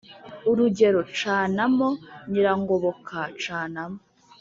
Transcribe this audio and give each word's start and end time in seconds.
urugero: 0.49 0.99
-«cana 1.19 1.63
mo 1.77 1.89
nyirangoboka 2.29 3.17
cana 3.43 3.81
mo/ 3.91 3.99